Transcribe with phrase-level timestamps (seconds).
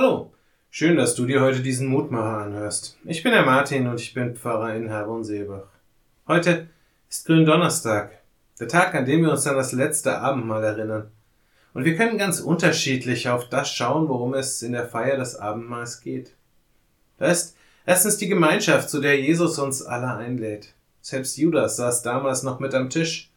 [0.00, 0.30] Hallo,
[0.70, 2.96] schön, dass du dir heute diesen Mutmacher anhörst.
[3.04, 5.66] Ich bin der Martin und ich bin Pfarrer in Herborn-Seebach.
[6.28, 6.68] Heute
[7.10, 8.12] ist Gründonnerstag,
[8.60, 11.10] der Tag, an dem wir uns an das letzte Abendmahl erinnern.
[11.74, 16.00] Und wir können ganz unterschiedlich auf das schauen, worum es in der Feier des Abendmahls
[16.00, 16.36] geht.
[17.18, 20.74] Da ist erstens die Gemeinschaft, zu der Jesus uns alle einlädt.
[21.00, 23.32] Selbst Judas saß damals noch mit am Tisch.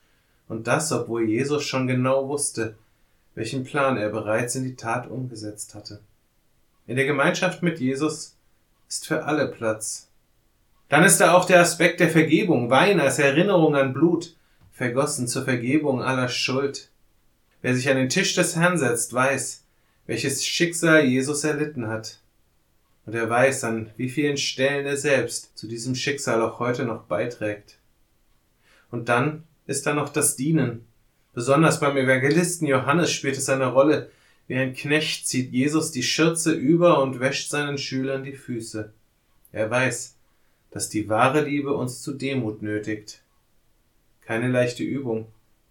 [0.48, 2.76] Und das, obwohl Jesus schon genau wusste,
[3.34, 6.02] welchen Plan er bereits in die Tat umgesetzt hatte.
[6.88, 8.38] In der Gemeinschaft mit Jesus
[8.88, 10.10] ist für alle Platz.
[10.90, 14.36] Dann ist da auch der Aspekt der Vergebung, Wein als Erinnerung an Blut,
[14.74, 16.90] vergossen zur Vergebung aller Schuld.
[17.62, 19.64] Wer sich an den Tisch des Herrn setzt, weiß,
[20.08, 22.20] welches Schicksal Jesus erlitten hat.
[23.06, 27.04] Und er weiß, an wie vielen Stellen er selbst zu diesem Schicksal auch heute noch
[27.04, 27.78] beiträgt.
[28.90, 30.86] Und dann ist da noch das Dienen.
[31.34, 34.12] Besonders beim Evangelisten Johannes spielt es eine Rolle,
[34.52, 38.92] wie ein Knecht zieht Jesus die Schürze über und wäscht seinen Schülern die Füße.
[39.54, 40.18] Er weiß,
[40.72, 43.22] dass die wahre Liebe uns zu Demut nötigt.
[44.20, 45.28] Keine leichte Übung.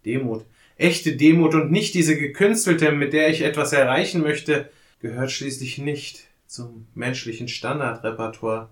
[0.06, 0.46] Demut.
[0.78, 4.70] Echte Demut und nicht diese gekünstelte, mit der ich etwas erreichen möchte,
[5.00, 8.70] gehört schließlich nicht zum menschlichen Standardrepertoire.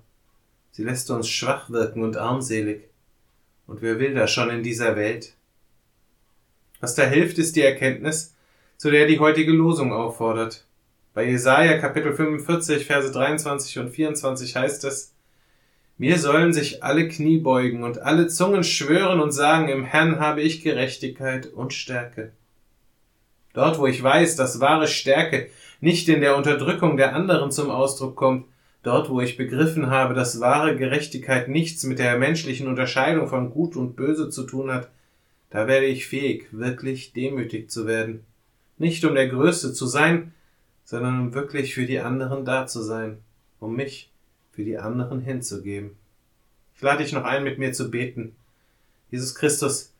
[0.70, 2.88] Sie lässt uns schwach wirken und armselig.
[3.66, 5.34] Und wer will das schon in dieser Welt?
[6.80, 8.32] Was da hilft, ist die Erkenntnis,
[8.78, 10.64] zu der die heutige Losung auffordert.
[11.12, 15.14] Bei Jesaja Kapitel 45, Verse 23 und 24 heißt es,
[15.96, 20.42] mir sollen sich alle Knie beugen und alle Zungen schwören und sagen, im Herrn habe
[20.42, 22.30] ich Gerechtigkeit und Stärke.
[23.52, 25.48] Dort, wo ich weiß, dass wahre Stärke
[25.80, 28.46] nicht in der Unterdrückung der anderen zum Ausdruck kommt,
[28.84, 33.74] dort, wo ich begriffen habe, dass wahre Gerechtigkeit nichts mit der menschlichen Unterscheidung von Gut
[33.74, 34.88] und Böse zu tun hat,
[35.50, 38.24] da werde ich fähig, wirklich demütig zu werden
[38.80, 40.32] nicht um der Größte zu sein,
[40.84, 43.18] sondern um wirklich für die anderen da zu sein,
[43.60, 44.10] um mich
[44.52, 45.92] für die anderen hinzugeben.
[46.74, 48.34] Ich lade dich noch ein, mit mir zu beten.
[49.10, 49.92] Jesus Christus,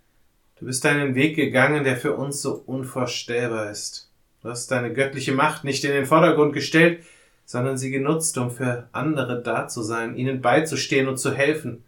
[0.58, 4.08] du bist deinen Weg gegangen, der für uns so unvorstellbar ist.
[4.42, 7.02] Du hast deine göttliche Macht nicht in den Vordergrund gestellt,
[7.45, 11.83] sondern sie genutzt, um für andere da zu sein, ihnen beizustehen und zu helfen.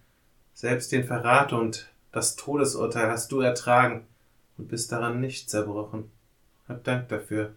[0.54, 4.06] Selbst den Verrat und das Todesurteil hast du ertragen
[4.58, 6.10] und bist daran nicht zerbrochen.
[6.70, 7.50] Hab Dank dafür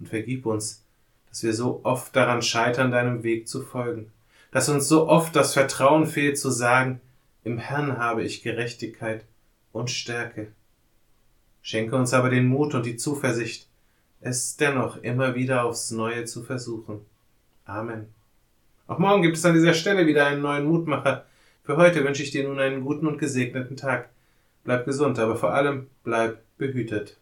[0.00, 0.82] und vergib uns,
[1.28, 4.10] dass wir so oft daran scheitern, deinem Weg zu folgen,
[4.50, 7.02] dass uns so oft das Vertrauen fehlt zu sagen,
[7.44, 9.26] im Herrn habe ich Gerechtigkeit
[9.72, 10.50] und Stärke.
[11.60, 13.68] Schenke uns aber den Mut und die Zuversicht,
[14.22, 17.02] es dennoch immer wieder aufs Neue zu versuchen.
[17.66, 18.06] Amen.
[18.86, 21.26] Auch morgen gibt es an dieser Stelle wieder einen neuen Mutmacher.
[21.64, 24.08] Für heute wünsche ich dir nun einen guten und gesegneten Tag.
[24.64, 27.18] Bleib gesund, aber vor allem bleib behütet.